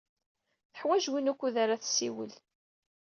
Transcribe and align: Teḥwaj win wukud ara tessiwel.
Teḥwaj 0.71 1.03
win 1.11 1.29
wukud 1.31 1.55
ara 1.63 1.81
tessiwel. 1.81 2.31